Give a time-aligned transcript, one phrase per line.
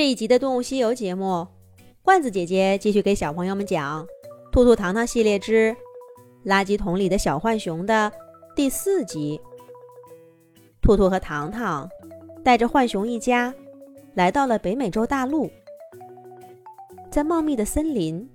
[0.00, 1.46] 这一集的《动物西游》节目，
[2.00, 4.02] 罐子姐姐继续给小朋友们讲
[4.50, 5.76] 《兔兔糖糖系列之
[6.42, 8.10] 垃圾桶里的小浣熊》的
[8.56, 9.38] 第四集。
[10.80, 11.86] 兔兔和糖糖
[12.42, 13.54] 带着浣熊一家
[14.14, 15.50] 来到了北美洲大陆，
[17.10, 18.26] 在茂密的森林、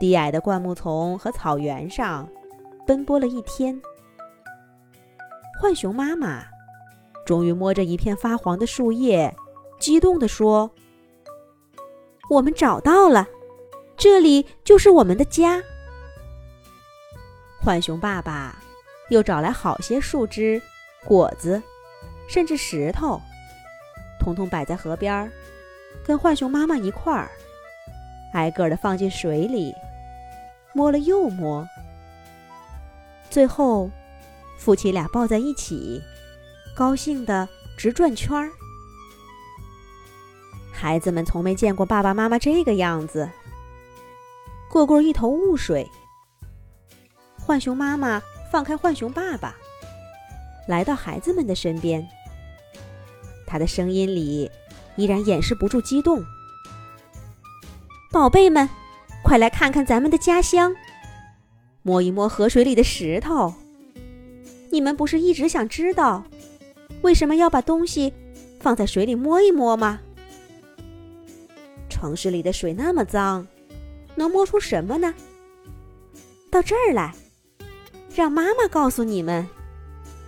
[0.00, 2.26] 低矮的灌木丛和草原上
[2.86, 3.78] 奔波了一天。
[5.60, 6.42] 浣熊妈妈
[7.26, 9.36] 终于摸着一片发黄的树叶，
[9.82, 10.70] 激动地说
[12.30, 13.26] ：“我们找到了，
[13.96, 15.60] 这里就是我们的家。”
[17.60, 18.62] 浣熊爸爸
[19.10, 20.62] 又找来好些树枝、
[21.04, 21.60] 果子，
[22.28, 23.20] 甚至石头，
[24.20, 25.32] 统统摆在河边儿，
[26.06, 27.28] 跟浣熊妈妈一块儿，
[28.34, 29.74] 挨个的放进水里，
[30.74, 31.66] 摸了又摸，
[33.28, 33.90] 最后。
[34.58, 36.00] 夫妻俩抱在一起，
[36.72, 38.48] 高兴的直转圈儿。
[40.82, 43.30] 孩子们从没见过爸爸妈妈这个样子，
[44.68, 45.88] 过过一头雾水。
[47.46, 48.20] 浣熊妈妈
[48.50, 49.54] 放开浣熊爸爸，
[50.66, 52.04] 来到孩子们的身边。
[53.46, 54.50] 他的声音里
[54.96, 56.20] 依然掩饰不住激动
[58.10, 58.68] ：“宝贝们，
[59.22, 60.74] 快来看看咱们的家乡，
[61.82, 63.54] 摸一摸河水里的石头。”
[64.72, 66.24] 你们不是一直想知道，
[67.02, 68.12] 为什么要把东西
[68.58, 70.00] 放在水里摸一摸吗？
[72.02, 73.46] 城市里的水那么脏，
[74.16, 75.14] 能摸出什么呢？
[76.50, 77.14] 到这儿来，
[78.12, 79.46] 让妈妈告诉你们，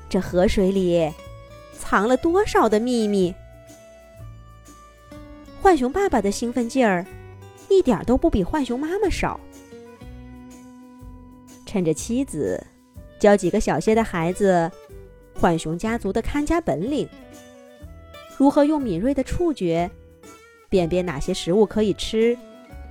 [0.08, 1.12] 这河水里
[1.77, 3.34] 藏了多少的秘密。
[5.62, 7.05] 浣熊爸爸的兴奋劲儿，
[7.69, 9.41] 一点都不比浣熊妈妈少。
[11.66, 12.64] 趁着妻子。
[13.19, 14.70] 教几个小些的孩子，
[15.41, 17.09] 浣熊家族的看家本领。
[18.36, 19.91] 如何用敏锐的触觉
[20.75, 22.36] 辨别哪些食物可以吃，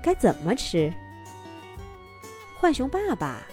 [0.02, 0.90] 该怎么吃？
[2.62, 3.46] 浣熊爸爸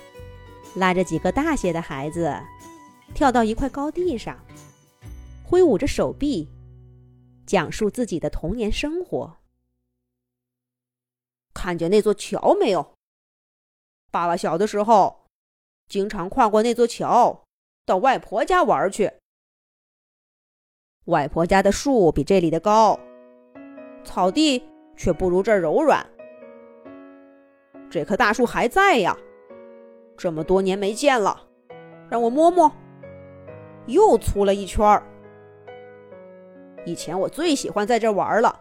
[0.77, 2.32] 拉着几个大些的孩子，
[3.12, 4.38] 跳到一块高地上，
[5.43, 6.49] 挥舞着手臂，
[7.44, 9.38] 讲述自己的童年生活。
[11.53, 12.94] 看见那座桥没有？
[14.12, 15.26] 爸爸小的时候。
[15.88, 17.43] 经常跨过那座桥，
[17.84, 19.10] 到外婆家玩去。
[21.06, 23.00] 外婆家的树比这里的高，
[24.10, 24.60] 草地
[24.97, 26.04] 却不如这儿柔软。
[27.88, 29.16] 这棵大树还在呀，
[30.16, 31.47] 这么多年没见了，
[32.10, 32.70] 让我摸摸，
[33.87, 35.06] 又粗了一圈儿。
[36.84, 38.60] 以前我最喜欢在这玩了，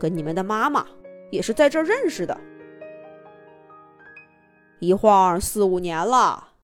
[0.00, 0.84] 跟你们的妈妈
[1.30, 2.38] 也是在这儿认识的。
[4.80, 6.54] 一晃四五年了，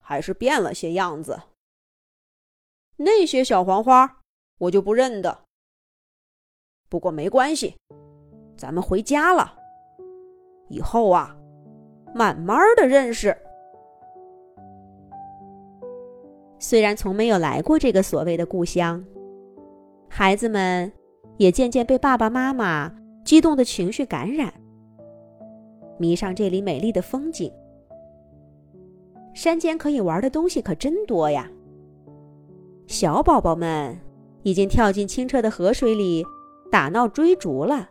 [0.00, 1.42] 还是变了些样子。
[2.96, 4.18] 那些小黄花
[4.58, 5.44] 我就不认得。
[6.92, 7.74] 不过没关系，
[8.54, 9.54] 咱们回家了。
[10.68, 11.34] 以后啊，
[12.14, 13.34] 慢慢的认识。
[16.58, 19.02] 虽然从没有来过这个所谓的故乡，
[20.06, 20.92] 孩子们
[21.38, 24.52] 也渐渐被爸爸妈妈激动的情绪感染。
[25.96, 27.50] 迷上这里美丽的风景，
[29.32, 31.50] 山间可以玩的东西可真多呀。
[32.86, 33.98] 小宝宝们
[34.42, 36.22] 已经跳进清澈的河水里
[36.72, 37.86] 打闹追逐了，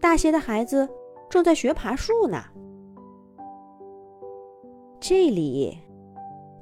[0.00, 0.88] 大些的孩子
[1.28, 2.42] 正在学爬树呢。
[4.98, 5.76] 这里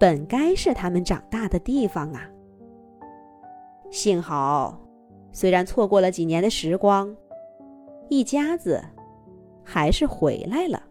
[0.01, 2.29] 本该是他们长大的地方啊。
[3.89, 4.81] 幸好，
[5.31, 7.17] 虽然错过了几年的时光，
[8.09, 8.83] 一家子。
[9.71, 10.83] 还是回来了。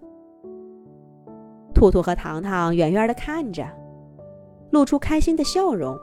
[1.74, 3.68] 兔兔和糖糖远远的看着，
[4.70, 5.98] 露出开心的笑容。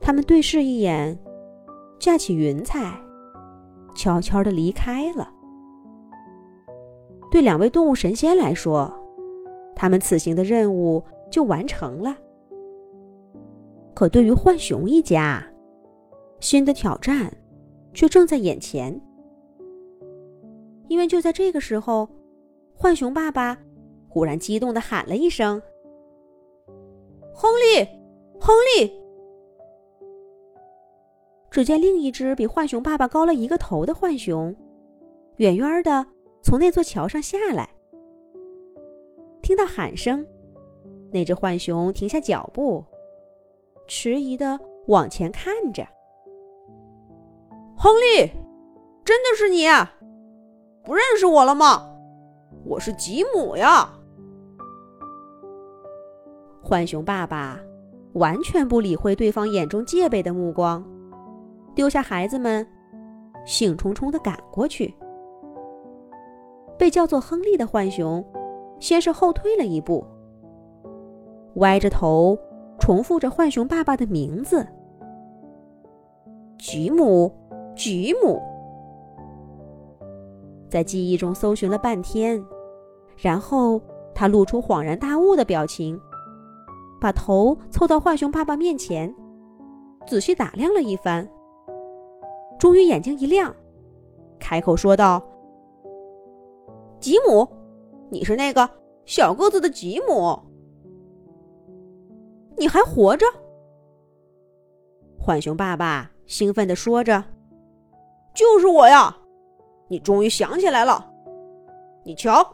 [0.00, 1.18] 他们对视一眼，
[1.98, 2.98] 架起云彩，
[3.94, 5.30] 悄悄的离开了。
[7.30, 8.92] 对两位动物神仙来说，
[9.74, 12.16] 他们此行的任务就完成了。
[13.94, 15.44] 可对于浣熊一家，
[16.40, 17.32] 新的挑战
[17.94, 18.98] 却正在眼前。
[20.88, 22.08] 因为就在这个时候，
[22.76, 23.58] 浣熊爸爸
[24.08, 25.60] 忽然激动的喊了一声
[27.34, 27.84] ：“亨利，
[28.40, 28.92] 亨利！”
[31.56, 34.54] 只见另一只比浣熊爸爸高了一个头的浣熊，
[35.36, 36.04] 远远的
[36.42, 37.66] 从那座桥上下来。
[39.40, 40.26] 听到喊声，
[41.10, 42.84] 那只浣熊停下脚步，
[43.88, 45.82] 迟疑的往前看着。
[47.74, 48.30] 亨利，
[49.02, 49.64] 真的是你！
[50.84, 51.90] 不认识我了吗？
[52.66, 53.94] 我是吉姆呀。
[56.62, 57.58] 浣熊爸爸
[58.12, 60.84] 完全不理会对方眼中戒备的目光，
[61.76, 62.66] 丢下孩子们，
[63.44, 64.92] 兴冲冲地赶过去。
[66.78, 68.24] 被叫做亨利的浣熊，
[68.80, 70.02] 先是后退了一步，
[71.56, 72.36] 歪着头
[72.78, 74.66] 重复着浣熊爸爸的名字
[76.58, 77.30] ：“吉姆，
[77.76, 78.40] 吉姆。”
[80.70, 82.42] 在记忆中搜寻了半天，
[83.18, 83.78] 然后
[84.14, 86.00] 他露出恍然大悟的表情，
[86.98, 89.14] 把头凑到浣熊爸爸面前，
[90.06, 91.28] 仔细打量了一番，
[92.58, 93.54] 终于眼睛一亮，
[94.38, 95.22] 开口说道
[97.00, 97.46] ：“吉姆，
[98.10, 98.68] 你是那个
[99.04, 100.38] 小个子的吉姆，
[102.56, 103.26] 你还活着？”
[105.18, 107.22] 浣熊爸爸兴奋地说着
[108.34, 109.16] ：“就是我呀！”
[109.88, 111.08] 你终于想起来了，
[112.04, 112.44] 你瞧，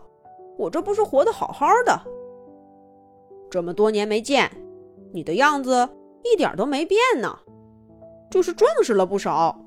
[0.59, 1.99] 我这不是活得好好的？
[3.51, 4.51] 这么多年没见，
[5.15, 5.89] 你的样子
[6.25, 7.39] 一点都没变呢，
[8.31, 9.59] 就是壮实了不少。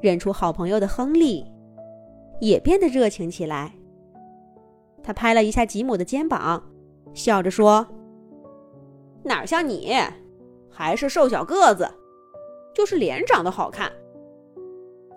[0.00, 1.44] 认出好朋友的亨利
[2.40, 3.72] 也变得热情起来，
[5.02, 6.62] 他拍了一下吉姆的肩膀，
[7.14, 7.86] 笑着说
[9.24, 9.92] ：“哪儿像你，
[10.70, 11.88] 还是瘦小个子，
[12.74, 13.90] 就是脸长得好看。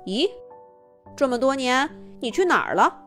[0.05, 0.27] 咦？”
[1.15, 1.89] 这么多年，
[2.19, 3.03] 你去哪儿了？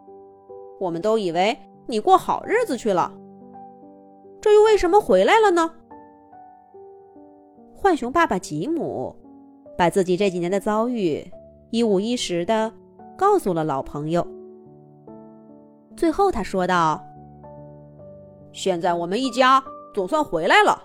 [0.78, 1.56] 我们都以为
[1.86, 3.12] 你过好日子去了，
[4.40, 5.74] 这又为什么回来了呢？
[7.76, 9.14] 浣熊爸爸吉姆
[9.76, 11.26] 把自己这几年的遭遇
[11.74, 12.72] 一五一十的
[13.18, 14.24] 告诉了老朋友。
[15.96, 17.04] 最后他说道
[18.54, 19.60] ：“现在我们一家
[19.92, 20.80] 总算回来了，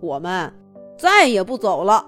[0.00, 0.50] 我们
[0.96, 2.06] 再也不走了。”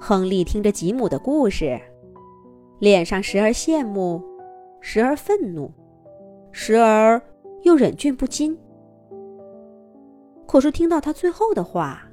[0.00, 1.78] 亨利听着吉姆的故事，
[2.78, 4.22] 脸上时而羡慕，
[4.80, 5.70] 时而愤怒，
[6.50, 7.20] 时而
[7.60, 8.58] 又忍俊不禁。
[10.46, 12.04] 可是听到他最后的话，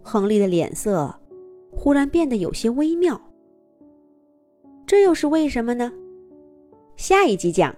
[0.00, 1.12] 亨利的脸色
[1.84, 3.20] 忽然变得有些微妙。
[4.86, 5.92] 这又是为什么呢？
[6.96, 7.76] 下一集讲。